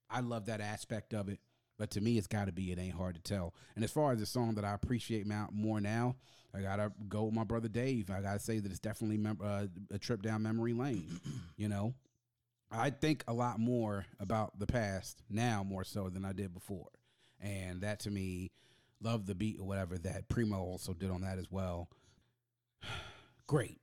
[0.09, 1.39] I love that aspect of it.
[1.79, 3.55] But to me, it's got to be It Ain't Hard to Tell.
[3.75, 6.15] And as far as the song that I appreciate more now,
[6.53, 8.11] I got to go with my brother Dave.
[8.11, 11.19] I got to say that it's definitely mem- uh, a trip down memory lane.
[11.57, 11.95] you know,
[12.71, 16.89] I think a lot more about the past now more so than I did before.
[17.41, 18.51] And that to me,
[19.01, 21.89] love the beat or whatever that Primo also did on that as well.
[23.53, 23.77] Great.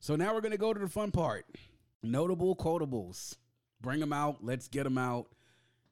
[0.00, 1.46] So now we're going to go to the fun part.
[2.02, 3.38] Notable quotables.
[3.80, 4.44] Bring them out.
[4.44, 5.28] Let's get them out.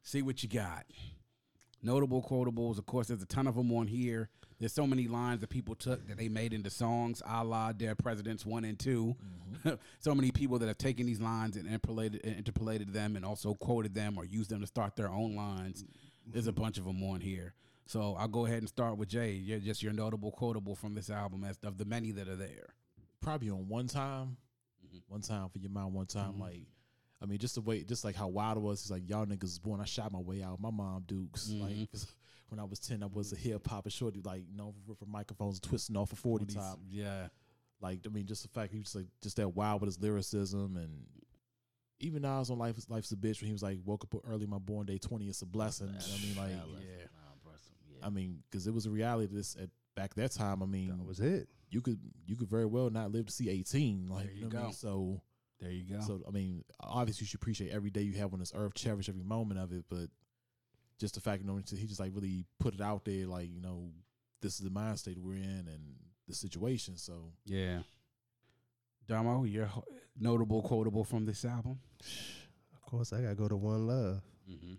[0.02, 0.84] See what you got.
[1.82, 2.76] Notable quotables.
[2.76, 4.28] Of course, there's a ton of them on here.
[4.60, 7.96] There's so many lines that people took that they made into songs, a la Dead
[7.96, 9.16] Presidents 1 and 2.
[9.64, 9.70] Mm-hmm.
[9.98, 13.94] so many people that have taken these lines and interpolated, interpolated them and also quoted
[13.94, 15.86] them or used them to start their own lines.
[16.26, 16.60] There's a mm-hmm.
[16.64, 17.54] bunch of them on here.
[17.86, 19.32] So I'll go ahead and start with Jay.
[19.32, 22.74] You're just your notable quotable from this album as of the many that are there.
[23.26, 24.36] Probably on one time,
[24.86, 25.02] Mhm.
[25.08, 26.38] one time for your mom, one time Mhm.
[26.40, 26.66] like.
[27.20, 28.82] I mean, just the way, just like how wild it was.
[28.82, 29.80] It's like y'all niggas was born.
[29.80, 30.60] I shot my way out.
[30.60, 31.50] My mom Dukes.
[31.50, 31.88] Like
[32.50, 34.20] when I was ten, I was a hip hop and shorty.
[34.22, 36.78] Like you know, for microphones twisting off a forty top.
[36.86, 37.28] Yeah.
[37.80, 40.76] Like I mean, just the fact he was like just that wild with his lyricism
[40.76, 41.04] and
[41.98, 44.20] even now I was on Life Life's a bitch when he was like woke up
[44.24, 45.88] early my born day twenty it's a blessing.
[45.88, 47.04] I mean, like Yeah, listen, yeah.
[47.12, 48.06] nah, bro, some- yeah.
[48.06, 49.34] I mean, because it was a reality.
[49.34, 50.62] This at back that time.
[50.62, 51.48] I mean, That was it.
[51.70, 54.08] You could you could very well not live to see eighteen.
[54.08, 54.72] Like There you know what I mean?
[54.72, 55.20] So
[55.60, 56.00] There you go.
[56.00, 59.08] so I mean, obviously you should appreciate every day you have on this earth, cherish
[59.08, 59.84] every moment of it.
[59.88, 60.08] But
[60.98, 63.60] just the fact, you know, he just like really put it out there, like you
[63.60, 63.90] know,
[64.42, 65.96] this is the mind state we're in and
[66.28, 66.96] the situation.
[66.96, 67.80] So yeah.
[69.08, 69.84] Damo, your ho-
[70.18, 71.78] notable quotable from this album.
[72.74, 74.20] Of course, I gotta go to One Love.
[74.50, 74.74] Mm-hmm.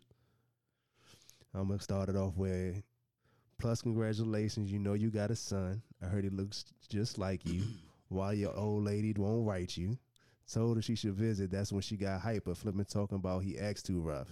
[1.53, 2.83] I'm gonna start it off with
[3.59, 5.81] plus congratulations, you know you got a son.
[6.01, 7.63] I heard he looks just like you.
[8.09, 9.97] While your old lady won't write you.
[10.51, 11.51] Told her she should visit.
[11.51, 14.31] That's when she got hyper, flipping talking about he acts too rough.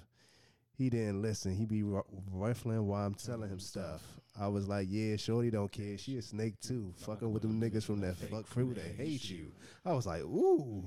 [0.78, 1.54] He didn't listen.
[1.56, 1.84] He be
[2.32, 4.02] rifling while I'm telling him stuff.
[4.40, 5.98] I was like, yeah, Shorty don't care.
[5.98, 6.94] She a snake too.
[6.98, 9.52] Fucking with them niggas from that fuck crew that hate you.
[9.86, 10.84] I was like, ooh.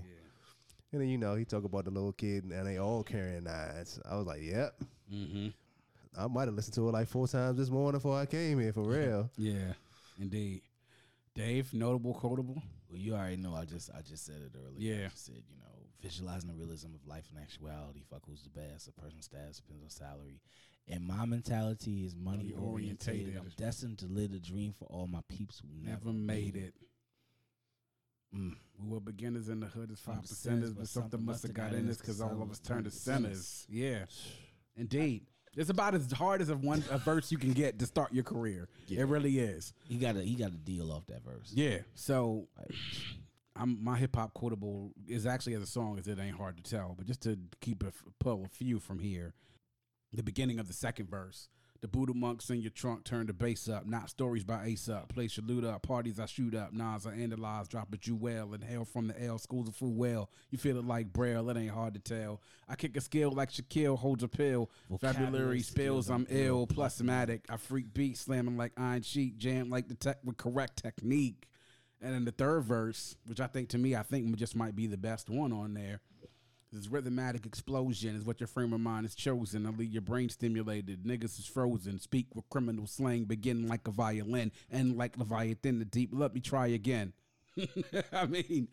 [0.93, 4.01] And then you know he talk about the little kid and they all carrying knives.
[4.09, 4.75] I was like, yep.
[5.13, 5.49] Mm-hmm.
[6.19, 8.73] I might have listened to it like four times this morning before I came here
[8.73, 9.31] for real.
[9.37, 9.73] Yeah,
[10.19, 10.63] indeed.
[11.39, 12.61] Dave, notable quotable.
[12.89, 13.55] Well, you already know.
[13.55, 14.77] I just I just said it earlier.
[14.77, 15.09] Yeah.
[15.15, 15.69] Said you know
[16.03, 18.03] visualizing the realism of life and actuality.
[18.11, 18.89] Fuck who's the best.
[18.89, 20.41] A person's status depends on salary.
[20.89, 23.37] And my mentality is money orientated.
[23.37, 26.75] I'm destined to live the dream for all my peeps who never, Never made it.
[28.35, 28.55] Mm.
[28.81, 31.89] We were beginners in the hood as five percenters, but something must have got in
[31.89, 33.67] us because all of us turned to sinners.
[33.69, 34.05] Yeah,
[34.77, 35.27] indeed.
[35.59, 38.25] It's about as hard as a one a verse you can get to start your
[38.25, 38.69] career.
[38.87, 39.01] Yeah.
[39.01, 39.73] It really is.
[39.89, 41.51] He got to he got to deal off that verse.
[41.53, 41.79] Yeah.
[41.95, 42.47] So
[43.57, 46.63] I'm my hip hop quotable is actually as a song as it ain't hard to
[46.63, 49.35] tell, but just to keep a pull a few from here.
[50.13, 51.49] The beginning of the second verse.
[51.81, 53.87] The Buddha monks in your trunk turn the bass up.
[53.87, 55.09] Not stories by Aesop.
[55.15, 55.83] Place your loot up.
[55.83, 56.73] Parties I shoot up.
[56.73, 57.69] Nas I analyze.
[57.69, 58.53] Drop a jewel.
[58.53, 59.39] And hail from the L.
[59.39, 60.29] Schools of full well.
[60.51, 61.49] You feel it like Braille.
[61.51, 62.41] It ain't hard to tell.
[62.69, 64.71] I kick a skill like Shaquille holds a pill.
[64.91, 66.11] Vocabulary spills.
[66.11, 66.67] I'm ill.
[66.67, 67.01] Plus.
[67.01, 69.39] I freak beat slamming like iron sheet.
[69.39, 71.47] Jam like the tech with correct technique.
[72.01, 74.87] And then the third verse, which I think to me, I think just might be
[74.89, 76.01] the best one on there.
[76.73, 79.67] This rhythmatic explosion is what your frame of mind is chosen.
[79.67, 81.05] I leave your brain stimulated.
[81.05, 81.99] Niggas is frozen.
[81.99, 83.25] Speak with criminal slang.
[83.25, 84.53] Begin like a violin.
[84.71, 85.79] End like Leviathan.
[85.79, 86.11] The deep.
[86.13, 87.15] Let me try again.
[88.13, 88.69] I mean,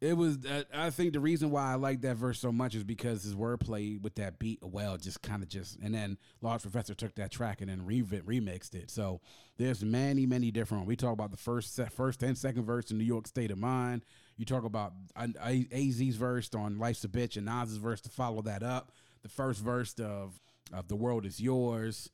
[0.00, 0.44] it was.
[0.46, 3.34] Uh, I think the reason why I like that verse so much is because his
[3.34, 5.78] wordplay with that beat, well, just kind of just.
[5.82, 8.90] And then Large Professor took that track and then re- remixed it.
[8.90, 9.20] So
[9.58, 10.86] there's many, many different.
[10.86, 14.04] We talk about the first, first and second verse in New York State of Mind.
[14.42, 18.64] You talk about AZ's verse on Life's a Bitch and Nas's verse to follow that
[18.64, 18.90] up.
[19.22, 20.40] The first verse of
[20.72, 22.10] of The World Is Yours.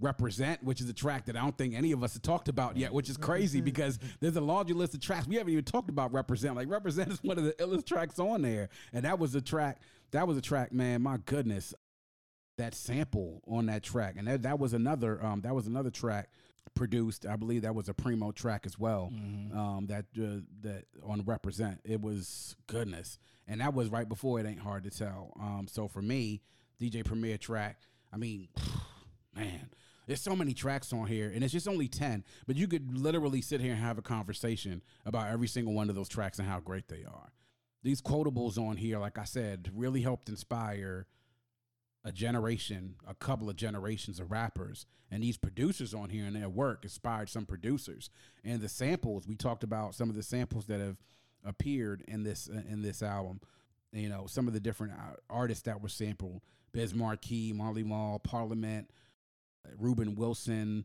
[0.00, 2.76] Represent, which is a track that I don't think any of us have talked about
[2.76, 5.90] yet, which is crazy because there's a laundry list of tracks we haven't even talked
[5.90, 6.12] about.
[6.12, 9.40] Represent, like Represent is one of the illest tracks on there, and that was a
[9.40, 9.80] track.
[10.10, 11.02] That was a track, man.
[11.02, 11.72] My goodness,
[12.56, 15.24] that sample on that track, and that, that was another.
[15.24, 16.30] Um, that was another track
[16.74, 17.26] produced.
[17.26, 19.12] I believe that was a primo track as well.
[19.58, 24.46] Um, that uh, that on Represent, it was goodness, and that was right before it
[24.46, 25.32] ain't hard to tell.
[25.40, 26.42] Um, so for me,
[26.80, 27.80] DJ Premier track.
[28.12, 28.48] I mean,
[29.36, 29.70] man,
[30.06, 32.24] there's so many tracks on here, and it's just only ten.
[32.46, 35.96] But you could literally sit here and have a conversation about every single one of
[35.96, 37.32] those tracks and how great they are.
[37.82, 41.06] These quotables on here, like I said, really helped inspire
[42.04, 46.48] a generation, a couple of generations of rappers, and these producers on here and their
[46.48, 48.10] work inspired some producers.
[48.44, 50.96] And the samples we talked about, some of the samples that have
[51.44, 53.40] appeared in this uh, in this album.
[53.92, 58.18] You know, some of the different uh, artists that were sampled: Biz Markie, Marley Marl,
[58.18, 58.90] Parliament,
[59.78, 60.84] Reuben Wilson.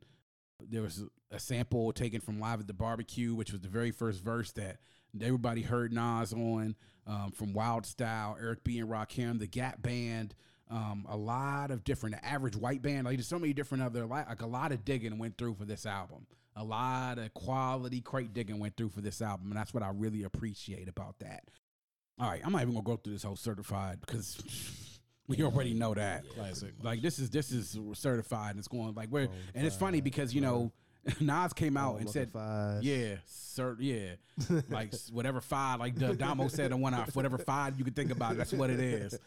[0.69, 4.23] There was a sample taken from Live at the Barbecue, which was the very first
[4.23, 4.77] verse that
[5.21, 6.75] everybody heard Nas on.
[7.05, 10.33] Um, from Wild Style, Eric B and Rakim, the Gap Band,
[10.69, 13.05] um, a lot of different the average white band.
[13.05, 15.65] Like there's so many different other like, like a lot of digging went through for
[15.65, 16.25] this album.
[16.55, 19.89] A lot of quality crate digging went through for this album, and that's what I
[19.89, 21.43] really appreciate about that.
[22.19, 25.93] All right, I'm not even gonna go through this whole certified because we already know
[25.93, 26.27] that.
[26.29, 26.73] Classic.
[26.81, 30.33] Like this is this is certified and it's going like where and it's funny because
[30.33, 30.71] you know
[31.19, 32.83] Nas came out and said five.
[32.83, 34.15] yeah, sir, yeah,
[34.69, 38.11] like whatever five, like D- Damo said in one off, whatever five you can think
[38.11, 39.17] about, that's what it is.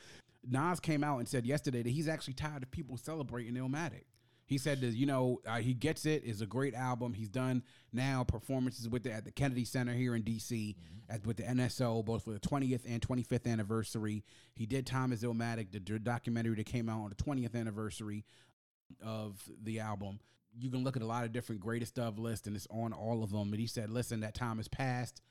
[0.49, 4.05] Nas came out and said yesterday that he's actually tired of people celebrating Illmatic.
[4.47, 6.23] He said that you know uh, he gets it.
[6.25, 7.15] It's a great album.
[7.15, 10.77] He's done now performances with it at the Kennedy Center here in D.C.
[11.09, 14.25] At with the NSO, both for the 20th and 25th anniversary.
[14.55, 18.25] He did Time is Illmatic, the d- documentary that came out on the 20th anniversary
[19.05, 20.21] of the album.
[20.59, 23.25] You can look at a lot of different greatest of lists, and it's on all
[23.25, 23.51] of them.
[23.51, 25.23] But he said, "Listen, that time has passed.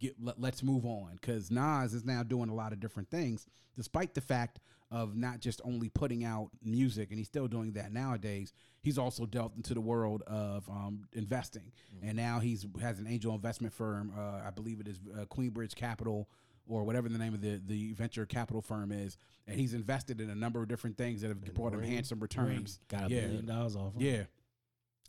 [0.00, 3.46] Get let, let's move on." Because Nas is now doing a lot of different things,
[3.76, 4.58] despite the fact
[4.90, 8.52] of not just only putting out music, and he's still doing that nowadays.
[8.82, 11.70] He's also delved into the world of um, investing,
[12.02, 14.12] and now he's has an angel investment firm.
[14.16, 16.28] Uh, I believe it is uh, Queenbridge Capital
[16.70, 20.30] or whatever the name of the, the venture capital firm is, and he's invested in
[20.30, 22.78] a number of different things that have brought him handsome returns.
[22.88, 23.94] Got a yeah, billion dollars off.
[23.94, 24.02] him.
[24.02, 24.22] yeah.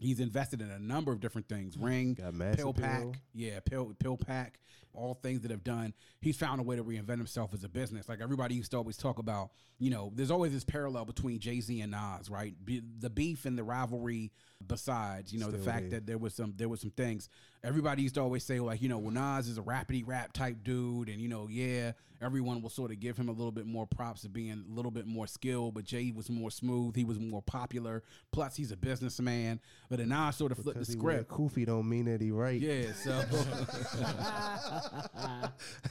[0.02, 1.78] He's invested in a number of different things.
[1.78, 2.18] Ring,
[2.58, 3.16] PillPack, pill.
[3.36, 4.54] yeah, pill PillPack,
[4.94, 5.94] all things that have done.
[6.22, 8.10] He's found a way to reinvent himself as a business.
[8.10, 11.62] Like everybody used to always talk about, you know, there's always this parallel between Jay
[11.62, 12.56] Z and Nas, right?
[13.00, 14.32] The beef and the rivalry.
[14.68, 16.00] Besides, you know, the fact there.
[16.00, 17.30] that there was some there was some things.
[17.64, 20.58] Everybody used to always say, like, you know, well, Nas is a rapidy rap type
[20.64, 23.86] dude, and you know, yeah, everyone will sort of give him a little bit more
[23.86, 25.74] props of being a little bit more skilled.
[25.74, 26.96] But Jay was more smooth.
[26.96, 28.04] He was more popular.
[28.32, 29.60] Plus, he's a businessman.
[29.90, 31.30] But then Nas sort of flipped the Because he script.
[31.30, 32.60] Koofy don't mean that he right.
[32.60, 33.12] Yeah, so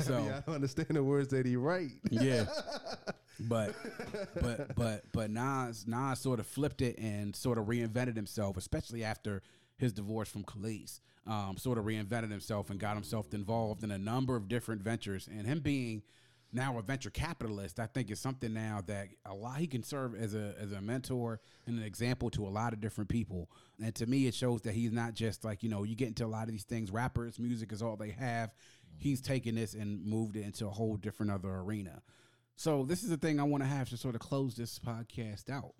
[0.01, 1.93] so yeah, I understand the words that he write.
[2.11, 2.45] yeah,
[3.49, 3.75] but
[4.41, 9.05] but but but Nas Nas sort of flipped it and sort of reinvented himself, especially
[9.05, 9.43] after
[9.77, 13.99] his divorce from Kelis, um, sort of reinvented himself and got himself involved in a
[13.99, 15.27] number of different ventures.
[15.27, 16.03] And him being
[16.53, 20.15] now a venture capitalist, I think is something now that a lot he can serve
[20.15, 23.51] as a as a mentor and an example to a lot of different people.
[23.83, 26.25] And to me, it shows that he's not just like you know you get into
[26.25, 26.91] a lot of these things.
[26.91, 28.55] Rappers, music is all they have.
[28.99, 32.03] He's taken this and moved it into a whole different other arena.
[32.61, 35.49] So this is the thing I want to have to sort of close this podcast
[35.49, 35.73] out.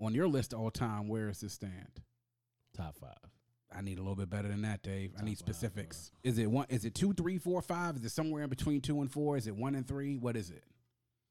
[0.00, 2.00] On your list all time, where does this stand?
[2.74, 3.30] Top five.
[3.70, 5.10] I need a little bit better than that, Dave.
[5.12, 6.10] I Top need five, specifics.
[6.24, 6.64] Is it one?
[6.70, 7.96] Is it two, three, four, five?
[7.96, 9.36] Is it somewhere in between two and four?
[9.36, 10.16] Is it one and three?
[10.16, 10.64] What is it?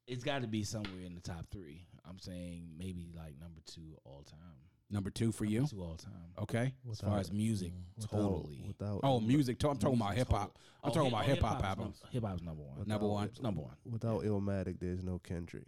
[0.06, 1.88] It's got to be somewhere in the top three.
[2.08, 4.67] I'm saying maybe like number two all time.
[4.90, 5.58] Number two for you?
[5.60, 6.12] Number two all time.
[6.38, 6.74] Okay.
[6.90, 8.64] As far as music, without- totally.
[8.66, 9.58] Without, Oh, music.
[9.60, 10.58] To- I'm talking about hip hop.
[10.82, 12.00] I'm Oh, talking about oh, hip hop hip-hop's albums.
[12.02, 12.88] num- Hip hop's number one.
[12.88, 13.26] Number one.
[13.28, 13.76] It's number one.
[13.84, 15.66] Without Illmatic, there's no Kendrick.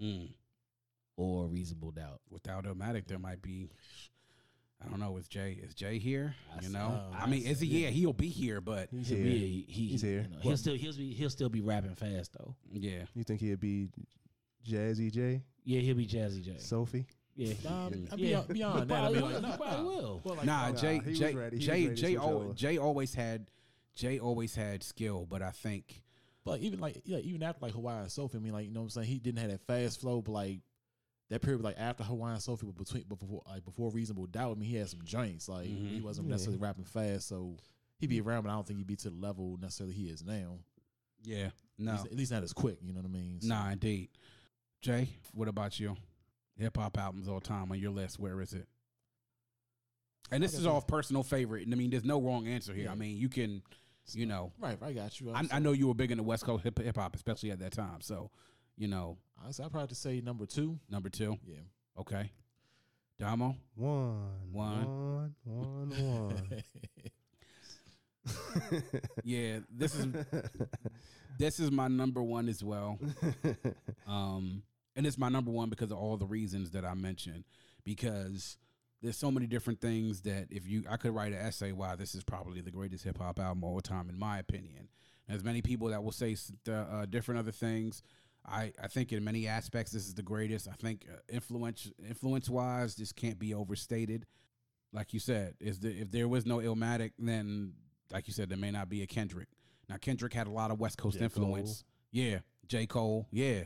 [0.00, 0.32] Mm.
[1.16, 2.20] Or reasonable doubt.
[2.30, 3.70] Without Illmatic, there might be.
[4.84, 5.16] I don't know.
[5.16, 5.52] Is Jay?
[5.62, 6.34] Is Jay here?
[6.54, 7.08] I You know.
[7.12, 7.68] uh, I mean, is he?
[7.68, 8.60] s- Yeah, he'll be here.
[8.60, 9.26] But He's He'll here.
[9.26, 10.22] be- he, he- He's here.
[10.22, 12.54] you know, he'll still he'll be he'll still be rapping fast though.
[12.72, 13.88] yeah, You think he'd be
[14.66, 16.58] Jazzy J, Yeah, he'll be Jazzy J.
[16.58, 17.06] Sophie?
[17.36, 18.14] Yeah, Um, yeah.
[18.16, 19.40] beyond, beyond that, I probably mean, will.
[19.40, 20.20] like, He probably will.
[20.24, 21.56] Well, like, nah, nah, Jay, he Jay, ready.
[21.58, 23.50] He was Jay, Jay, al- Jay always had,
[23.94, 26.02] Jay always had skill, but I think
[26.44, 28.84] But even like yeah, even after like Hawaiian Sophie, I mean like you know what
[28.86, 30.60] I'm saying, he didn't have that fast flow, but like
[31.30, 34.60] that period like after Hawaiian Sophie but between but before like before reasonable doubt, I
[34.60, 35.48] mean he had some joints.
[35.48, 35.94] Like Mhm.
[35.94, 36.32] he wasn't Yeah.
[36.32, 37.56] necessarily rapping fast, so
[37.98, 40.22] he'd be around, but I don't think he'd be to the level necessarily he is
[40.22, 40.58] now.
[41.22, 43.40] yeah, At no, least, at least not as quick, you know what I mean?
[43.40, 44.10] So, nah, indeed.
[44.82, 45.96] Jay, what about you?
[46.58, 48.18] Hip hop albums all time on your list.
[48.18, 48.66] Where is it?
[50.30, 51.64] And this is said- all personal favorite.
[51.64, 52.88] And I mean, there's no wrong answer here.
[52.90, 53.62] I mean, you can,
[54.12, 55.32] you know, Right, I got you.
[55.32, 57.58] I, I know you were big in the West Coast hip hip hop, especially at
[57.60, 58.00] that time.
[58.00, 58.30] So,
[58.76, 60.78] you know, Honestly, I'd probably have to say number two.
[60.88, 61.36] number two.
[61.44, 61.56] Yeah.
[61.98, 62.30] Okay.
[63.18, 63.56] Damo.
[63.74, 64.18] One,
[64.52, 64.86] One.
[64.86, 66.62] one, one, one.
[69.24, 70.06] Yeah, this is
[71.38, 72.98] this is my number one as well.
[74.06, 74.62] Um,
[74.96, 77.44] and it's my number one because of all the reasons that I mentioned.
[77.84, 78.56] Because
[79.02, 82.14] there's so many different things that if you, I could write an essay why this
[82.14, 84.88] is probably the greatest hip hop album of all time, in my opinion.
[85.28, 86.36] There's many people that will say
[86.70, 88.02] uh, different other things.
[88.46, 90.68] I, I think in many aspects this is the greatest.
[90.68, 94.26] I think uh, influence influence wise, this can't be overstated.
[94.92, 97.72] Like you said, is the, if there was no Illmatic, then
[98.12, 99.48] like you said, there may not be a Kendrick.
[99.88, 101.24] Now Kendrick had a lot of West Coast J.
[101.24, 101.84] influence.
[102.10, 103.26] Yeah, J Cole.
[103.30, 103.64] Yeah,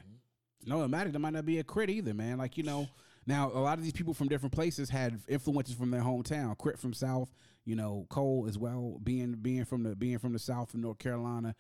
[0.66, 1.12] no Illmatic.
[1.12, 2.38] There might not be a Krit either, man.
[2.38, 2.88] Like you know,
[3.27, 6.57] now a lot of these people from different places had influences from their hometown.
[6.57, 7.29] Krit from South,
[7.64, 8.99] you know, Cole as well.
[9.03, 11.55] Being being from the being from the South of North Carolina,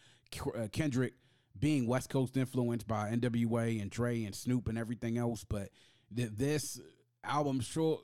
[0.56, 1.14] uh, Kendrick
[1.58, 3.78] being West Coast influenced by N.W.A.
[3.78, 5.44] and Dre and Snoop and everything else.
[5.44, 5.70] But
[6.14, 6.80] th- this
[7.24, 8.00] album, sure,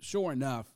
[0.00, 0.66] sure enough,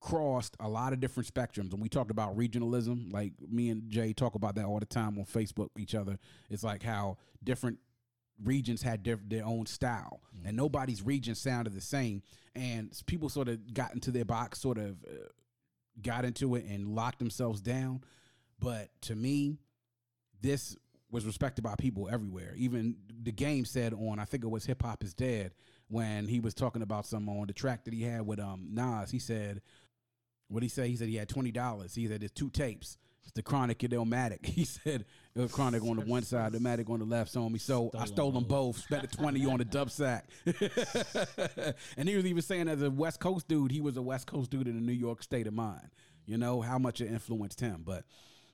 [0.00, 1.72] crossed a lot of different spectrums.
[1.72, 5.18] And we talked about regionalism, like me and Jay talk about that all the time
[5.18, 5.70] on Facebook.
[5.78, 6.18] Each other,
[6.50, 7.78] it's like how different
[8.42, 12.22] regions had diff- their own style, and nobody's region sounded the same.
[12.54, 15.28] And people sort of got into their box, sort of uh,
[16.02, 18.02] got into it and locked themselves down.
[18.58, 19.58] But to me,
[20.40, 20.76] this
[21.10, 22.54] was respected by people everywhere.
[22.56, 25.52] Even the game said on, I think it was Hip Hop is Dead,
[25.88, 29.10] when he was talking about some on the track that he had with um Nas.
[29.10, 29.62] He said,
[30.48, 30.88] what he say?
[30.88, 31.94] He said he had twenty dollars.
[31.94, 32.98] He said there's two tapes.
[33.24, 34.46] It's the Chronic and Illmatic.
[34.54, 37.32] He said the Chronic on the one side, the Matic on the left.
[37.32, 38.78] So me, so I Stole them both.
[38.78, 40.28] Spent the twenty on the dub sack.
[41.96, 44.50] and he was even saying, as a West Coast dude, he was a West Coast
[44.50, 45.88] dude in a New York state of mind.
[46.26, 48.04] You know how much it influenced him, but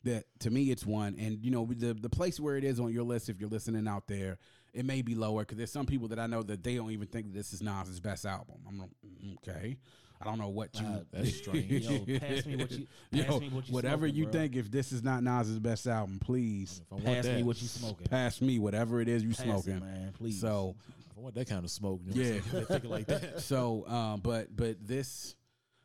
[0.04, 2.92] that to me it's one and you know the the place where it is on
[2.92, 4.38] your list if you're listening out there
[4.72, 7.06] it may be lower because there's some people that i know that they don't even
[7.06, 9.76] think this is nas's best album i'm like mm, okay
[10.20, 11.70] i don't know what you Uh, That's strange.
[11.70, 14.33] Yo, pass me what you pass Yo, me what you whatever smoking, you bro.
[14.33, 17.61] think if this is not nas's best album please I want Pass that, me what
[17.62, 18.06] you smoking.
[18.06, 20.12] pass me whatever it is you Pass it, smoking man.
[20.18, 20.40] Please.
[20.40, 20.74] so
[21.11, 22.40] if I want that kind of smoke, you know Yeah.
[22.40, 23.40] what I'm thinking like that.
[23.42, 25.35] so um but but this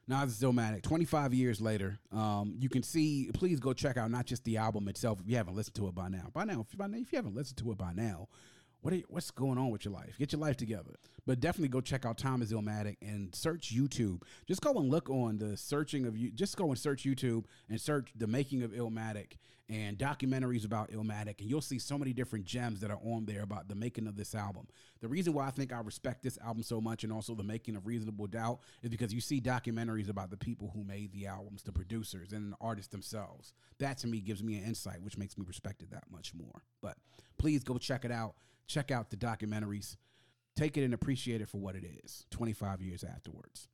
[0.08, 0.84] Nas is Illmatic.
[0.84, 3.28] 25 years later, um, you can see.
[3.34, 5.96] Please go check out not just the album itself if you haven't listened to it
[5.96, 6.28] by now.
[6.32, 8.28] By now, if, by now, if you haven't listened to it by now,
[8.86, 10.16] what you, what's going on with your life?
[10.20, 10.92] Get your life together.
[11.26, 14.22] But definitely go check out is Illmatic and search YouTube.
[14.48, 16.30] Just go and look on the searching of you.
[16.30, 21.40] Just go and search YouTube and search the making of Illmatic and documentaries about Illmatic,
[21.40, 24.16] and you'll see so many different gems that are on there about the making of
[24.16, 24.68] this album.
[25.02, 27.76] The reason why I think I respect this album so much and also the making
[27.76, 31.64] of Reasonable Doubt is because you see documentaries about the people who made the albums,
[31.64, 33.54] the producers and the artists themselves.
[33.80, 36.62] That to me gives me an insight, which makes me respect it that much more.
[36.84, 36.98] But
[37.40, 38.36] please go check it out.
[38.68, 39.98] Check out the documentaries.
[40.56, 43.68] Take it and appreciate it for what it is 25 years afterwards.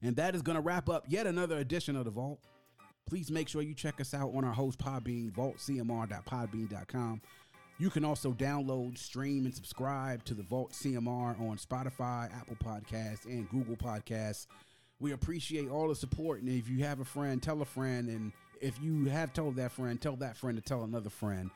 [0.00, 2.40] And that is going to wrap up yet another edition of The Vault.
[3.06, 7.22] Please make sure you check us out on our host Podbean, vaultcmr.podbean.com.
[7.78, 13.24] You can also download, stream, and subscribe to the Vault CMR on Spotify, Apple Podcasts,
[13.24, 14.46] and Google Podcasts.
[15.00, 16.40] We appreciate all the support.
[16.42, 18.08] And if you have a friend, tell a friend.
[18.08, 21.50] And if you have told that friend, tell that friend to tell another friend.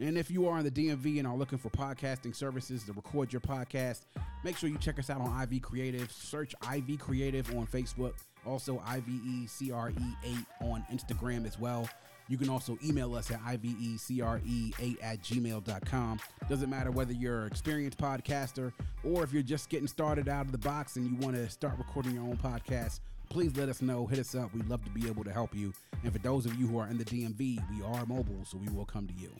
[0.00, 3.32] And if you are in the DMV and are looking for podcasting services to record
[3.32, 4.02] your podcast,
[4.44, 6.10] make sure you check us out on IV Creative.
[6.12, 8.12] Search IV Creative on Facebook,
[8.46, 11.88] also IVECRE8 on Instagram as well.
[12.28, 16.20] You can also email us at IVECRE8 at gmail.com.
[16.48, 18.72] Doesn't matter whether you're an experienced podcaster
[19.02, 21.76] or if you're just getting started out of the box and you want to start
[21.76, 24.06] recording your own podcast, please let us know.
[24.06, 24.54] Hit us up.
[24.54, 25.72] We'd love to be able to help you.
[26.04, 28.68] And for those of you who are in the DMV, we are mobile, so we
[28.72, 29.30] will come to you.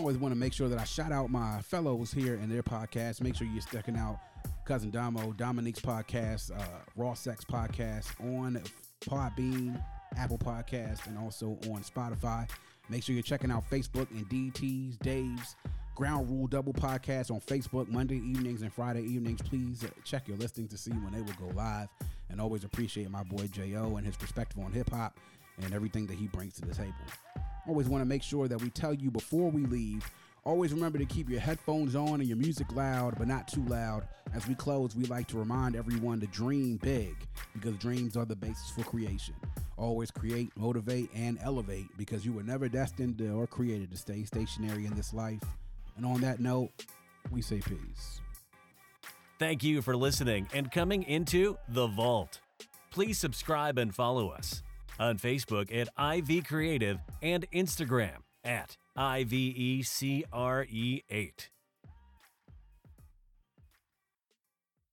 [0.00, 3.20] Always want to make sure that I shout out my fellows here in their podcast.
[3.20, 4.18] Make sure you're checking out
[4.64, 8.62] Cousin Damo, Dominique's podcast, uh, Raw Sex podcast on
[9.02, 9.78] Podbean,
[10.16, 12.48] Apple Podcast, and also on Spotify.
[12.88, 15.54] Make sure you're checking out Facebook and DT's, Dave's
[15.96, 19.42] Ground Rule Double Podcast on Facebook Monday evenings and Friday evenings.
[19.42, 21.88] Please uh, check your listings to see when they will go live.
[22.30, 23.96] And always appreciate my boy J.O.
[23.96, 25.18] and his perspective on hip hop
[25.60, 26.94] and everything that he brings to the table.
[27.66, 30.08] Always want to make sure that we tell you before we leave.
[30.44, 34.08] Always remember to keep your headphones on and your music loud, but not too loud.
[34.34, 37.14] As we close, we like to remind everyone to dream big
[37.52, 39.34] because dreams are the basis for creation.
[39.76, 44.86] Always create, motivate, and elevate because you were never destined or created to stay stationary
[44.86, 45.42] in this life.
[45.96, 46.86] And on that note,
[47.30, 48.20] we say peace.
[49.38, 52.40] Thank you for listening and coming into The Vault.
[52.90, 54.62] Please subscribe and follow us
[55.00, 60.28] on Facebook at IV Creative and Instagram at IVECRE8.